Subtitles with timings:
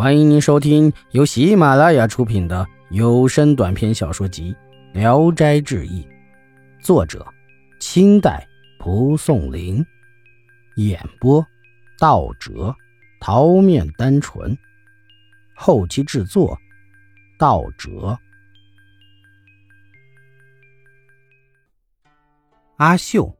[0.00, 4.56] 欢迎您收听由喜马拉雅出品的有声短篇小说集
[4.98, 6.02] 《聊斋志异》，
[6.82, 7.22] 作者：
[7.80, 8.48] 清代
[8.78, 9.84] 蒲松龄，
[10.76, 11.46] 演播：
[11.98, 12.74] 道哲、
[13.20, 14.56] 桃面单纯，
[15.54, 16.58] 后期制作：
[17.38, 18.18] 道哲。
[22.78, 23.30] 阿秀，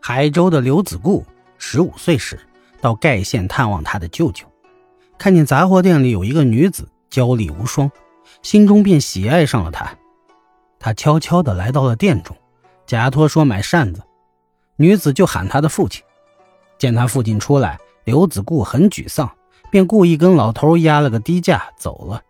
[0.00, 1.22] 海州的刘子固，
[1.58, 2.40] 十五岁时
[2.80, 4.50] 到盖县探望他的舅舅。
[5.22, 7.88] 看见杂货店里有一个女子娇丽无双，
[8.42, 9.96] 心中便喜爱上了她。
[10.80, 12.36] 他悄悄地来到了店中，
[12.86, 14.02] 假托说买扇子。
[14.74, 16.02] 女子就喊他的父亲。
[16.76, 19.30] 见他父亲出来，刘子固很沮丧，
[19.70, 22.20] 便故意跟老头压了个低价走了。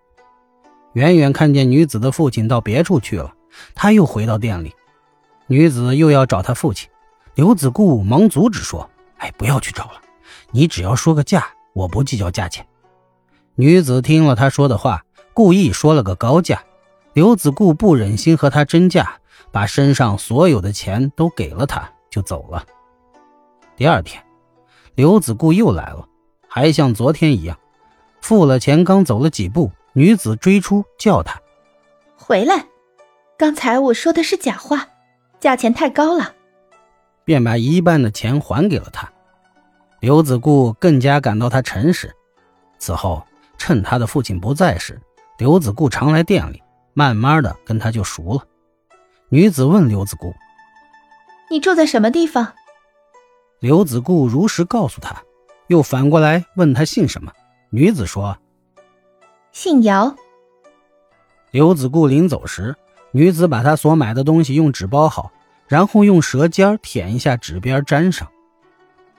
[0.92, 3.32] 远远看见女子的父亲到别处去了，
[3.74, 4.70] 他又回到店里。
[5.46, 6.90] 女子又要找他父亲，
[7.36, 10.02] 刘子固忙阻止说：“哎，不要去找了，
[10.50, 12.62] 你只要说个价，我不计较价钱。”
[13.54, 16.62] 女子听了他说的话，故意说了个高价。
[17.12, 22.64] 刘子固不忍心和他争价，把身上所有的钱都给了他，就走了。
[23.76, 24.24] 第二天，
[24.94, 26.08] 刘子固又来了，
[26.48, 27.58] 还像昨天一样，
[28.22, 31.38] 付了钱，刚走了几步，女子追出，叫他
[32.16, 32.64] 回来。
[33.36, 34.88] 刚才我说的是假话，
[35.38, 36.34] 价钱太高了，
[37.26, 39.12] 便把一半的钱还给了他。
[40.00, 42.10] 刘子固更加感到他诚实。
[42.78, 43.22] 此后。
[43.64, 45.00] 趁他的父亲不在时，
[45.38, 46.60] 刘子固常来店里，
[46.94, 48.42] 慢慢的跟他就熟了。
[49.28, 50.34] 女子问刘子固
[51.48, 52.54] ：“你住在什么地方？”
[53.62, 55.22] 刘子固如实告诉他，
[55.68, 57.30] 又反过来问他姓什么。
[57.70, 58.36] 女子说
[59.52, 60.16] ：“姓姚。”
[61.52, 62.74] 刘子固临走时，
[63.12, 65.30] 女子把他所买的东西用纸包好，
[65.68, 68.26] 然后用舌尖舔一下纸边，粘上。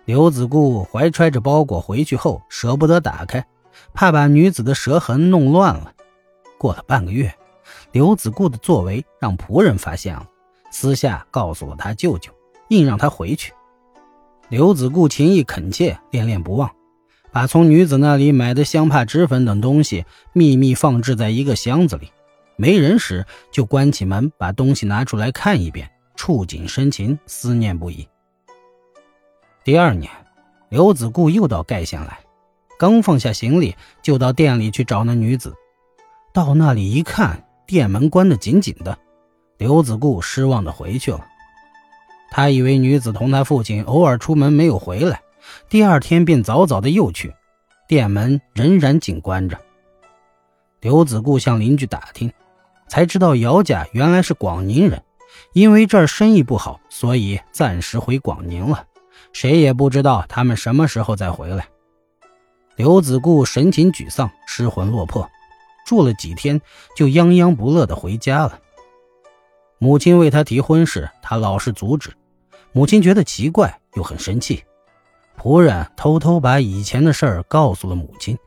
[0.03, 3.41] 刘子固怀揣着包裹回去后，舍不得打开。
[3.94, 5.94] 怕把女子的舌痕弄乱了。
[6.58, 7.34] 过了半个月，
[7.92, 10.28] 刘子固的作为让仆人发现了，
[10.72, 12.32] 私下告诉了他舅舅，
[12.70, 13.54] 硬让他回去。
[14.50, 16.70] 刘子固情意恳切，恋恋不忘，
[17.32, 22.12] 把从女子那里买的香帕、脂粉等东西秘密放置在一个箱子里。
[22.56, 28.08] 没人时，就关起门，把东西拿出来看一遍，触景生情，思念不已。
[29.64, 30.12] 第二年，
[30.70, 32.20] 刘子固又到盖县来。
[32.83, 35.55] 刚放下行李，就到店里去找那女子。
[36.33, 38.99] 到那里一看，店门关得紧紧的。
[39.58, 41.26] 刘子固失望地回去了。
[42.30, 45.21] 他以为女子同他父亲偶尔出门没有回来，
[45.70, 47.33] 第二天便早早的又去，
[47.88, 49.58] 店门仍然紧关着。
[50.82, 52.30] 刘子固向邻居打听，
[52.89, 55.02] 才知道姚家原来是广宁人，
[55.54, 58.86] 因为这儿生意不好，所以暂时回广宁了。
[59.32, 61.65] 谁也不知道他们什么时候再回来。
[62.76, 65.30] 刘子固神情沮丧，失魂落魄，
[65.86, 66.60] 住了几天
[66.95, 68.60] 就泱泱不乐地回家了。
[69.78, 72.12] 母亲为他提婚事，他老是阻止。
[72.72, 74.64] 母亲觉得奇怪，又很生气。
[75.38, 78.38] 仆人偷偷把以前的事儿告诉了母亲，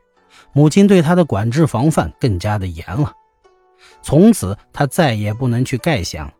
[0.51, 3.13] 母亲对他的管制防范更加的严了。
[4.01, 6.33] 从此，他再也不能去盖县了。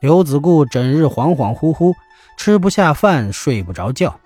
[0.00, 1.94] 刘子固整日恍恍惚惚，
[2.36, 4.18] 吃不下饭，睡不着觉，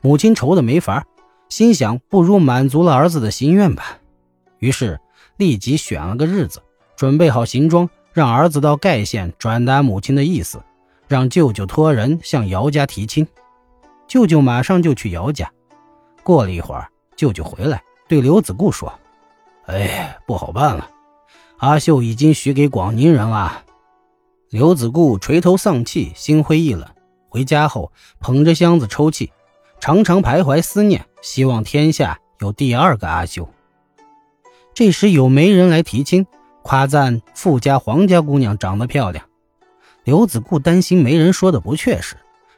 [0.00, 1.04] 母亲愁得没法。
[1.48, 3.98] 心想，不如满足了儿子的心愿吧。
[4.58, 4.98] 于是
[5.36, 6.62] 立即选了个日子，
[6.96, 10.62] 准备好行装，让儿子到盖县转达母亲的意思，
[11.06, 13.26] 让舅舅托人向姚家提亲。
[14.08, 15.50] 舅舅马上就去姚家。
[16.22, 18.92] 过了一会儿，舅舅回来，对刘子固说
[19.66, 20.88] ：“哎，不好办了，
[21.58, 23.62] 阿秀已经许给广宁人了。”
[24.50, 26.88] 刘子固垂头丧气，心灰意冷。
[27.28, 29.30] 回家后，捧着箱子抽泣。
[29.80, 33.48] 常常徘徊思念，希望天下有第二个阿秀。
[34.74, 36.26] 这时有媒人来提亲，
[36.62, 39.24] 夸赞富家黄家姑娘长得漂亮。
[40.04, 42.16] 刘子固担心媒人说的不确实，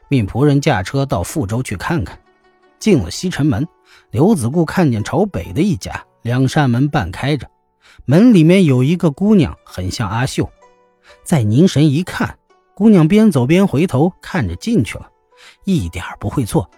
[0.08, 2.18] 命仆人驾车到富州去看看。
[2.78, 3.66] 进了西城门，
[4.10, 7.48] 刘子固看见朝北的一家，两扇门半开着，
[8.04, 10.48] 门里面有一个姑娘，很像阿秀。
[11.24, 12.38] 再凝神一看，
[12.74, 15.10] 姑娘边走边回头看着进去了，
[15.64, 16.70] 一点不会错。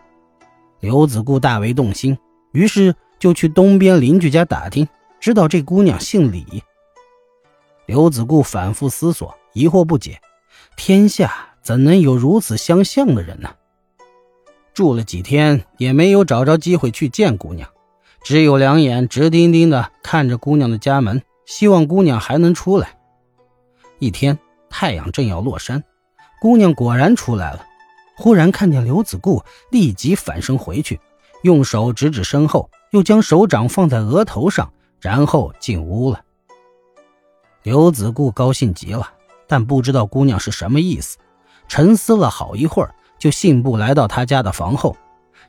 [0.80, 2.18] 刘子固大为动心，
[2.52, 4.88] 于是就去东边邻居家打听，
[5.20, 6.62] 知道这姑娘姓李。
[7.86, 10.20] 刘子固反复思索，疑惑不解：
[10.76, 13.50] 天下怎能有如此相像的人呢？
[14.72, 17.68] 住了几天，也没有找着机会去见姑娘，
[18.22, 22.96] 只有两眼直盯盯的看着姑娘的家门，希望姑娘还能出来。
[23.98, 24.38] 一天，
[24.70, 25.84] 太阳正要落山，
[26.40, 27.66] 姑娘果然出来了。
[28.20, 31.00] 忽然看见刘子固，立即反身回去，
[31.42, 34.70] 用手指指身后，又将手掌放在额头上，
[35.00, 36.20] 然后进屋了。
[37.62, 39.10] 刘子固高兴极了，
[39.48, 41.16] 但不知道姑娘是什么意思，
[41.66, 44.94] 沉思了好一会儿，就信步来到他家的房后。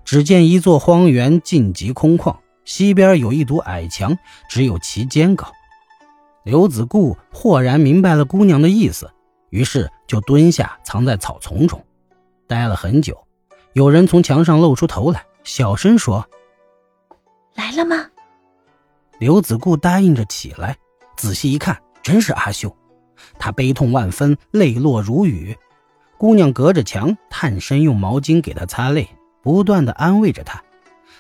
[0.06, 4.18] 只见一座荒原尽极空旷，西边有一堵矮墙，
[4.50, 5.52] 只有其间高。
[6.44, 9.12] 刘子固豁然明白了姑娘的意思，
[9.50, 11.84] 于是就蹲下藏在草丛中，
[12.52, 13.26] 待了很久。
[13.72, 16.28] 有人从墙上露出头来，小声说
[17.56, 18.10] ：“来了吗？”
[19.20, 20.76] 刘子固答应着起来，
[21.16, 22.76] 仔细一看，真是阿秀。
[23.40, 25.58] 他悲痛万分，泪落如雨。
[26.18, 29.08] 姑娘隔着墙，探身用毛巾给他擦泪。
[29.42, 30.62] 不断的安慰着他，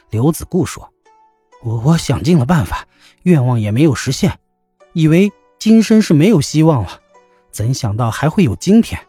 [0.10, 0.92] 刘子固说
[1.63, 2.86] ：“我我想尽了办法，
[3.24, 4.38] 愿望也没有实现，
[4.94, 7.00] 以为今生是没有希望了，
[7.51, 9.00] 怎想到还会有今天？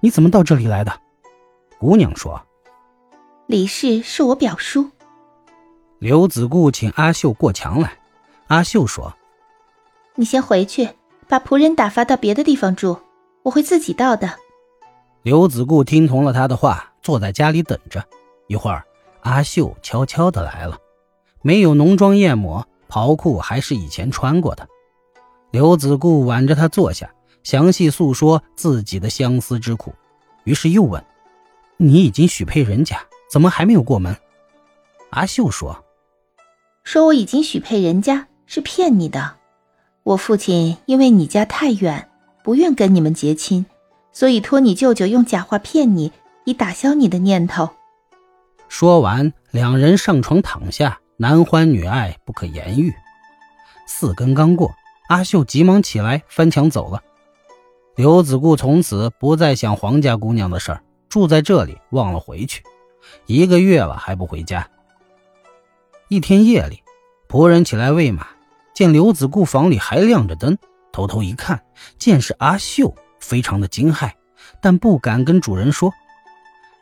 [0.00, 0.92] 你怎么到这里来的？”
[1.78, 2.40] 姑娘说
[3.46, 4.90] ：“李氏是我表叔。”
[5.98, 7.98] 刘子固请阿秀过墙来，
[8.48, 9.12] 阿秀说
[10.14, 10.88] ：“你先回去，
[11.28, 12.98] 把仆人打发到别的地方住，
[13.42, 14.32] 我会自己到的。”
[15.22, 18.04] 刘子固听从了他的话，坐在家里等着。
[18.46, 18.84] 一会儿，
[19.22, 20.78] 阿秀悄悄的来了，
[21.42, 24.68] 没有浓妆艳抹，袍裤还是以前穿过的。
[25.50, 27.10] 刘子固挽着她坐下，
[27.42, 29.92] 详细诉说自己的相思之苦，
[30.44, 31.04] 于是又问
[31.76, 32.98] ：“你已经许配人家，
[33.30, 34.16] 怎么还没有过门？”
[35.10, 35.84] 阿秀说
[36.84, 39.36] ：“说我已经许配人家是骗你的。
[40.02, 42.08] 我父亲因为你家太远，
[42.42, 43.66] 不愿跟你们结亲，
[44.12, 46.12] 所以托你舅舅用假话骗你，
[46.44, 47.70] 以打消你的念头。”
[48.68, 52.92] 说完，两人上床躺下，男欢女爱，不可言喻。
[53.86, 54.74] 四更刚过，
[55.08, 57.00] 阿秀急忙起来翻墙走了。
[57.94, 60.82] 刘子固从此不再想黄家姑娘的事儿，
[61.16, 62.62] 住在这里，忘了回去。
[63.24, 64.68] 一个月了还不回家。
[66.08, 66.82] 一天夜里，
[67.26, 68.26] 仆人起来喂马，
[68.74, 70.58] 见刘子固房里还亮着灯，
[70.92, 71.64] 偷偷一看，
[71.96, 74.12] 见是阿秀，非常的惊骇，
[74.60, 75.90] 但不敢跟主人说。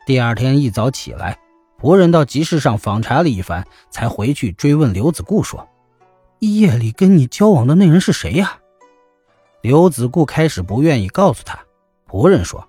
[0.05, 1.39] 第二天一早起来。
[1.79, 5.65] 仆人到集市上访查了一番，才回去追问刘子固说
[6.39, 8.59] ：“夜里跟你交往的那人是谁呀？”
[9.63, 11.57] 刘子固开始不愿意告诉他。
[12.05, 12.67] 仆人说：“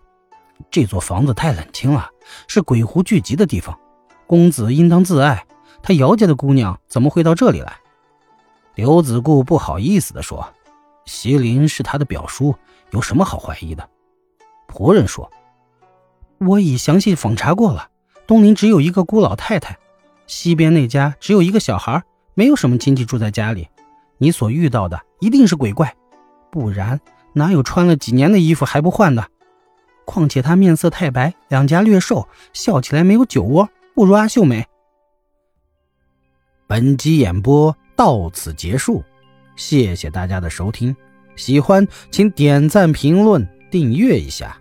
[0.70, 2.08] 这座房子太冷清了，
[2.48, 3.78] 是鬼狐聚集的地方，
[4.26, 5.44] 公子应当自爱。
[5.82, 7.72] 他姚家的姑娘怎么会到这里来？”
[8.74, 10.46] 刘子固不好意思地说
[11.06, 12.54] ：“席林是他的表叔，
[12.90, 13.88] 有什么好怀疑的？”
[14.68, 15.30] 仆人说
[16.38, 17.88] ：“我已详细访查过了。”
[18.26, 19.78] 东林只有一个孤老太太，
[20.26, 22.02] 西边那家只有一个小孩，
[22.34, 23.68] 没有什么亲戚住在家里。
[24.18, 25.94] 你所遇到的一定是鬼怪，
[26.50, 27.00] 不然
[27.34, 29.28] 哪有穿了几年的衣服还不换的？
[30.06, 34.64] 况且他面色太白，两颊略瘦，笑起来没有酒窝，不如阿秀美。
[36.66, 39.04] 本集演播到此结束，
[39.56, 40.96] 谢谢大家的收听，
[41.36, 44.58] 喜欢请点赞、评论、订阅一下。